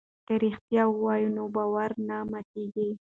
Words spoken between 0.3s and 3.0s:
رښتیا ووایو نو باور نه ماتیږي.